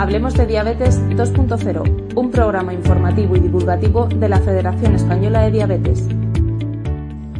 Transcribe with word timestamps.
Hablemos 0.00 0.34
de 0.34 0.46
Diabetes 0.46 1.00
2.0, 1.00 2.14
un 2.14 2.30
programa 2.30 2.72
informativo 2.72 3.34
y 3.34 3.40
divulgativo 3.40 4.06
de 4.06 4.28
la 4.28 4.38
Federación 4.38 4.94
Española 4.94 5.42
de 5.42 5.50
Diabetes. 5.50 6.04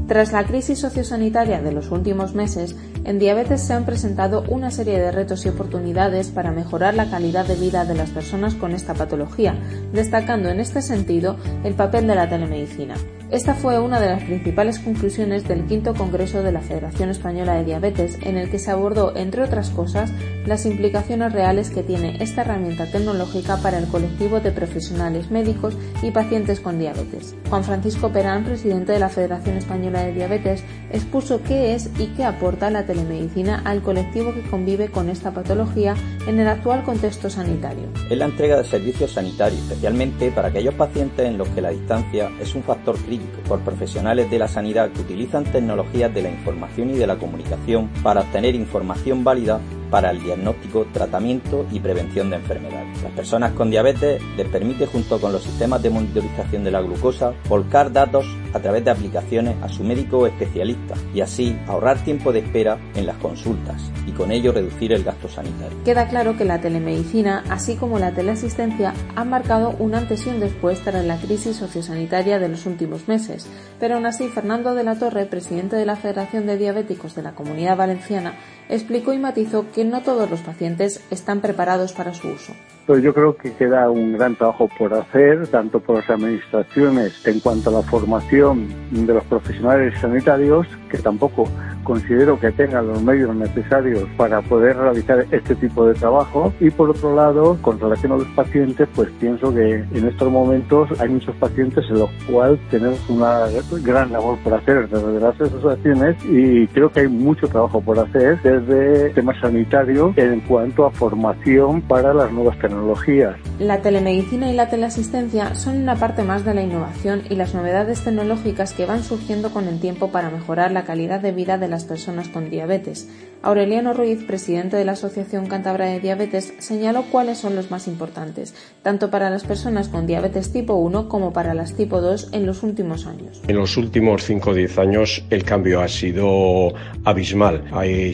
Tras 0.08 0.32
la 0.32 0.42
crisis 0.42 0.80
sociosanitaria 0.80 1.62
de 1.62 1.70
los 1.70 1.92
últimos 1.92 2.34
meses, 2.34 2.74
en 3.04 3.20
diabetes 3.20 3.60
se 3.62 3.74
han 3.74 3.86
presentado 3.86 4.42
una 4.48 4.72
serie 4.72 4.98
de 4.98 5.12
retos 5.12 5.46
y 5.46 5.50
oportunidades 5.50 6.30
para 6.30 6.50
mejorar 6.50 6.94
la 6.94 7.08
calidad 7.08 7.46
de 7.46 7.54
vida 7.54 7.84
de 7.84 7.94
las 7.94 8.10
personas 8.10 8.56
con 8.56 8.72
esta 8.72 8.92
patología, 8.92 9.54
destacando 9.92 10.48
en 10.48 10.58
este 10.58 10.82
sentido 10.82 11.36
el 11.62 11.74
papel 11.74 12.08
de 12.08 12.16
la 12.16 12.28
telemedicina. 12.28 12.96
Esta 13.30 13.52
fue 13.52 13.78
una 13.78 14.00
de 14.00 14.06
las 14.06 14.22
principales 14.22 14.78
conclusiones 14.78 15.46
del 15.46 15.66
quinto 15.66 15.92
Congreso 15.92 16.42
de 16.42 16.50
la 16.50 16.62
Federación 16.62 17.10
Española 17.10 17.56
de 17.56 17.64
Diabetes, 17.64 18.16
en 18.22 18.38
el 18.38 18.50
que 18.50 18.58
se 18.58 18.70
abordó, 18.70 19.14
entre 19.14 19.42
otras 19.42 19.68
cosas, 19.68 20.10
las 20.46 20.64
implicaciones 20.64 21.34
reales 21.34 21.68
que 21.68 21.82
tiene 21.82 22.16
esta 22.22 22.40
herramienta 22.40 22.90
tecnológica 22.90 23.58
para 23.58 23.76
el 23.76 23.86
colectivo 23.88 24.40
de 24.40 24.50
profesionales 24.50 25.30
médicos 25.30 25.76
y 26.00 26.10
pacientes 26.10 26.60
con 26.60 26.78
diabetes. 26.78 27.34
Juan 27.50 27.64
Francisco 27.64 28.10
Perán, 28.10 28.44
presidente 28.44 28.92
de 28.92 28.98
la 28.98 29.10
Federación 29.10 29.58
Española 29.58 30.04
de 30.04 30.14
Diabetes, 30.14 30.64
expuso 30.90 31.42
qué 31.42 31.74
es 31.74 31.90
y 31.98 32.06
qué 32.16 32.24
aporta 32.24 32.70
la 32.70 32.86
telemedicina 32.86 33.60
al 33.66 33.82
colectivo 33.82 34.32
que 34.32 34.40
convive 34.48 34.88
con 34.88 35.10
esta 35.10 35.32
patología 35.32 35.94
en 36.26 36.40
el 36.40 36.48
actual 36.48 36.82
contexto 36.82 37.28
sanitario. 37.28 37.88
Es 38.10 38.16
la 38.16 38.24
entrega 38.24 38.56
de 38.56 38.64
servicios 38.64 39.12
sanitarios, 39.12 39.60
especialmente 39.60 40.30
para 40.30 40.48
aquellos 40.48 40.72
pacientes 40.72 41.26
en 41.26 41.36
los 41.36 41.48
que 41.48 41.60
la 41.60 41.70
distancia 41.70 42.30
es 42.40 42.54
un 42.54 42.62
factor 42.62 42.96
crítico 42.96 43.17
por 43.48 43.60
profesionales 43.60 44.30
de 44.30 44.38
la 44.38 44.48
sanidad 44.48 44.90
que 44.90 45.00
utilizan 45.00 45.44
tecnologías 45.44 46.12
de 46.12 46.22
la 46.22 46.30
información 46.30 46.90
y 46.90 46.94
de 46.94 47.06
la 47.06 47.16
comunicación 47.16 47.88
para 48.02 48.20
obtener 48.20 48.54
información 48.54 49.24
válida 49.24 49.60
para 49.90 50.10
el 50.10 50.22
diagnóstico, 50.22 50.86
tratamiento 50.92 51.66
y 51.72 51.80
prevención 51.80 52.30
de 52.30 52.36
enfermedades. 52.36 53.02
Las 53.02 53.12
personas 53.12 53.52
con 53.52 53.70
diabetes 53.70 54.20
les 54.36 54.46
permite, 54.48 54.86
junto 54.86 55.20
con 55.20 55.32
los 55.32 55.42
sistemas 55.42 55.82
de 55.82 55.90
monitorización 55.90 56.64
de 56.64 56.70
la 56.70 56.82
glucosa, 56.82 57.32
volcar 57.48 57.92
datos 57.92 58.26
a 58.52 58.60
través 58.60 58.84
de 58.84 58.90
aplicaciones 58.90 59.56
a 59.62 59.68
su 59.68 59.84
médico 59.84 60.26
especialista 60.26 60.94
y 61.14 61.20
así 61.20 61.56
ahorrar 61.66 62.02
tiempo 62.04 62.32
de 62.32 62.40
espera 62.40 62.78
en 62.94 63.06
las 63.06 63.16
consultas 63.16 63.90
y 64.06 64.12
con 64.12 64.32
ello 64.32 64.52
reducir 64.52 64.92
el 64.92 65.04
gasto 65.04 65.28
sanitario. 65.28 65.76
Queda 65.84 66.08
claro 66.08 66.36
que 66.36 66.44
la 66.44 66.60
telemedicina, 66.60 67.44
así 67.50 67.76
como 67.76 67.98
la 67.98 68.12
teleasistencia, 68.12 68.94
han 69.16 69.30
marcado 69.30 69.74
un 69.78 69.94
antes 69.94 70.26
y 70.26 70.30
un 70.30 70.40
después 70.40 70.80
tras 70.80 71.04
la 71.04 71.16
crisis 71.16 71.56
sociosanitaria 71.56 72.38
de 72.38 72.48
los 72.48 72.66
últimos 72.66 73.08
meses, 73.08 73.46
pero 73.78 73.96
aún 73.96 74.06
así 74.06 74.28
Fernando 74.28 74.74
de 74.74 74.84
la 74.84 74.98
Torre, 74.98 75.26
presidente 75.26 75.76
de 75.76 75.86
la 75.86 75.96
Federación 75.96 76.46
de 76.46 76.58
Diabéticos 76.58 77.14
de 77.14 77.22
la 77.22 77.32
Comunidad 77.32 77.76
Valenciana, 77.76 78.34
explicó 78.68 79.12
y 79.12 79.18
matizó 79.18 79.66
que 79.72 79.84
no 79.84 80.02
todos 80.02 80.30
los 80.30 80.40
pacientes 80.40 81.00
están 81.10 81.40
preparados 81.40 81.92
para 81.92 82.14
su 82.14 82.28
uso. 82.28 82.54
Pues 82.88 83.02
yo 83.02 83.12
creo 83.12 83.36
que 83.36 83.52
queda 83.52 83.90
un 83.90 84.14
gran 84.14 84.34
trabajo 84.34 84.66
por 84.78 84.94
hacer, 84.94 85.46
tanto 85.48 85.78
por 85.78 85.96
las 85.96 86.08
administraciones 86.08 87.26
en 87.26 87.38
cuanto 87.40 87.68
a 87.68 87.74
la 87.74 87.82
formación 87.82 88.66
de 88.90 89.12
los 89.12 89.24
profesionales 89.24 89.92
sanitarios, 90.00 90.66
que 90.90 90.96
tampoco 90.96 91.50
considero 91.84 92.38
que 92.38 92.52
tengan 92.52 92.86
los 92.86 93.02
medios 93.02 93.34
necesarios 93.34 94.08
para 94.16 94.42
poder 94.42 94.76
realizar 94.76 95.24
este 95.30 95.54
tipo 95.54 95.86
de 95.86 95.94
trabajo 95.94 96.52
y 96.60 96.70
por 96.70 96.90
otro 96.90 97.14
lado 97.14 97.58
con 97.60 97.78
relación 97.78 98.12
a 98.12 98.16
los 98.16 98.28
pacientes 98.28 98.88
pues 98.94 99.08
pienso 99.20 99.54
que 99.54 99.84
en 99.92 100.08
estos 100.08 100.30
momentos 100.30 100.88
hay 101.00 101.08
muchos 101.08 101.34
pacientes 101.36 101.84
en 101.88 101.98
los 101.98 102.10
cuales 102.30 102.58
tenemos 102.70 103.08
una 103.08 103.46
gran 103.82 104.12
labor 104.12 104.38
por 104.38 104.54
hacer 104.54 104.88
desde 104.88 105.20
las 105.20 105.40
asociaciones 105.40 106.16
y 106.24 106.66
creo 106.68 106.90
que 106.90 107.00
hay 107.00 107.08
mucho 107.08 107.48
trabajo 107.48 107.80
por 107.80 107.98
hacer 107.98 108.40
desde 108.42 109.10
temas 109.10 109.38
sanitarios 109.40 110.16
en 110.16 110.40
cuanto 110.40 110.86
a 110.86 110.90
formación 110.90 111.80
para 111.82 112.12
las 112.14 112.32
nuevas 112.32 112.58
tecnologías. 112.58 113.36
La 113.58 113.82
telemedicina 113.82 114.52
y 114.52 114.54
la 114.54 114.68
teleasistencia 114.68 115.56
son 115.56 115.78
una 115.78 115.96
parte 115.96 116.22
más 116.22 116.44
de 116.44 116.54
la 116.54 116.62
innovación 116.62 117.22
y 117.28 117.34
las 117.34 117.56
novedades 117.56 118.04
tecnológicas 118.04 118.72
que 118.72 118.86
van 118.86 119.02
surgiendo 119.02 119.50
con 119.50 119.66
el 119.66 119.80
tiempo 119.80 120.12
para 120.12 120.30
mejorar 120.30 120.70
la 120.70 120.84
calidad 120.84 121.18
de 121.18 121.32
vida 121.32 121.58
de 121.58 121.66
las 121.66 121.84
personas 121.84 122.28
con 122.28 122.50
diabetes. 122.50 123.08
Aureliano 123.42 123.94
Ruiz, 123.94 124.22
presidente 124.22 124.76
de 124.76 124.84
la 124.84 124.92
Asociación 124.92 125.46
Cántabra 125.46 125.86
de 125.86 125.98
Diabetes, 125.98 126.54
señaló 126.58 127.04
cuáles 127.10 127.38
son 127.38 127.56
los 127.56 127.68
más 127.72 127.88
importantes, 127.88 128.54
tanto 128.82 129.10
para 129.10 129.28
las 129.28 129.42
personas 129.42 129.88
con 129.88 130.06
diabetes 130.06 130.52
tipo 130.52 130.74
1 130.74 131.08
como 131.08 131.32
para 131.32 131.52
las 131.52 131.74
tipo 131.74 132.00
2 132.00 132.30
en 132.32 132.46
los 132.46 132.62
últimos 132.62 133.06
años. 133.06 133.42
En 133.48 133.56
los 133.56 133.76
últimos 133.76 134.22
5 134.22 134.50
o 134.50 134.54
10 134.54 134.78
años 134.78 135.24
el 135.30 135.42
cambio 135.42 135.80
ha 135.80 135.88
sido 135.88 136.74
abismal. 137.02 137.64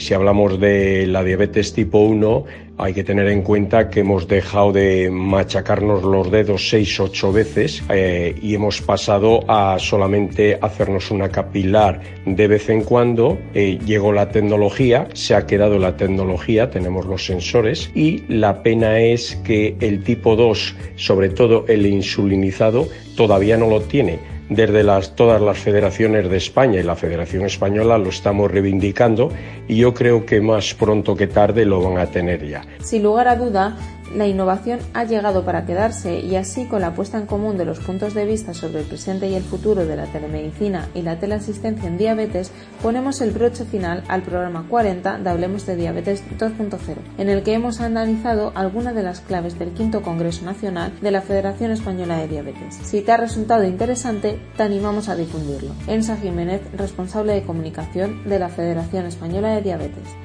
si 0.00 0.14
hablamos 0.14 0.58
de 0.58 1.06
la 1.06 1.22
diabetes 1.22 1.74
tipo 1.74 1.98
1, 1.98 2.44
hay 2.78 2.92
que 2.92 3.04
tener 3.04 3.28
en 3.28 3.42
cuenta 3.42 3.88
que 3.88 4.00
hemos 4.00 4.26
dejado 4.26 4.72
de 4.72 5.10
machacarnos 5.10 6.02
los 6.02 6.30
dedos 6.30 6.68
seis, 6.68 6.98
ocho 6.98 7.32
veces 7.32 7.82
eh, 7.88 8.34
y 8.42 8.54
hemos 8.54 8.80
pasado 8.80 9.40
a 9.48 9.78
solamente 9.78 10.58
hacernos 10.60 11.10
una 11.10 11.28
capilar 11.28 12.00
de 12.26 12.48
vez 12.48 12.68
en 12.68 12.82
cuando. 12.82 13.38
Eh, 13.54 13.78
llegó 13.84 14.12
la 14.12 14.30
tecnología, 14.30 15.08
se 15.14 15.34
ha 15.34 15.46
quedado 15.46 15.78
la 15.78 15.96
tecnología, 15.96 16.70
tenemos 16.70 17.06
los 17.06 17.24
sensores 17.24 17.90
y 17.94 18.24
la 18.28 18.62
pena 18.62 18.98
es 18.98 19.36
que 19.44 19.76
el 19.80 20.02
tipo 20.02 20.36
2, 20.36 20.74
sobre 20.96 21.28
todo 21.28 21.64
el 21.68 21.86
insulinizado, 21.86 22.88
todavía 23.16 23.56
no 23.56 23.68
lo 23.68 23.82
tiene 23.82 24.33
desde 24.48 24.82
las, 24.82 25.16
todas 25.16 25.40
las 25.40 25.58
federaciones 25.58 26.28
de 26.28 26.36
España 26.36 26.80
y 26.80 26.82
la 26.82 26.96
Federación 26.96 27.44
Española 27.44 27.98
lo 27.98 28.08
estamos 28.10 28.50
reivindicando 28.50 29.30
y 29.68 29.76
yo 29.76 29.94
creo 29.94 30.26
que 30.26 30.40
más 30.40 30.74
pronto 30.74 31.16
que 31.16 31.26
tarde 31.26 31.64
lo 31.64 31.80
van 31.82 31.98
a 31.98 32.06
tener 32.06 32.46
ya. 32.46 32.62
Sin 32.80 33.02
lugar 33.02 33.28
a 33.28 33.36
duda, 33.36 33.76
la 34.14 34.26
innovación 34.26 34.80
ha 34.94 35.04
llegado 35.04 35.44
para 35.44 35.66
quedarse 35.66 36.20
y 36.20 36.36
así 36.36 36.66
con 36.66 36.80
la 36.80 36.94
puesta 36.94 37.18
en 37.18 37.26
común 37.26 37.56
de 37.56 37.64
los 37.64 37.80
puntos 37.80 38.14
de 38.14 38.24
vista 38.24 38.54
sobre 38.54 38.80
el 38.80 38.86
presente 38.86 39.28
y 39.28 39.34
el 39.34 39.42
futuro 39.42 39.84
de 39.86 39.96
la 39.96 40.06
telemedicina 40.06 40.88
y 40.94 41.02
la 41.02 41.18
teleasistencia 41.18 41.88
en 41.88 41.98
diabetes, 41.98 42.52
ponemos 42.82 43.20
el 43.20 43.32
broche 43.32 43.64
final 43.64 44.04
al 44.08 44.22
programa 44.22 44.66
40 44.68 45.18
de 45.18 45.30
Hablemos 45.30 45.66
de 45.66 45.76
Diabetes 45.76 46.22
2.0, 46.38 46.78
en 47.18 47.28
el 47.28 47.42
que 47.42 47.54
hemos 47.54 47.80
analizado 47.80 48.52
algunas 48.54 48.94
de 48.94 49.02
las 49.02 49.20
claves 49.20 49.58
del 49.58 49.72
quinto 49.72 50.02
Congreso 50.02 50.44
Nacional 50.44 50.92
de 51.00 51.10
la 51.10 51.22
Federación 51.22 51.70
Española 51.70 52.18
de 52.18 52.28
Diabetes. 52.28 52.78
Si 52.82 53.00
te 53.00 53.12
ha 53.12 53.16
resultado 53.16 53.64
interesante, 53.64 54.38
te 54.56 54.62
animamos 54.62 55.08
a 55.08 55.16
difundirlo. 55.16 55.72
Ensa 55.86 56.16
Jiménez, 56.16 56.62
responsable 56.76 57.34
de 57.34 57.42
comunicación 57.42 58.28
de 58.28 58.38
la 58.38 58.48
Federación 58.48 59.06
Española 59.06 59.54
de 59.54 59.62
Diabetes. 59.62 60.23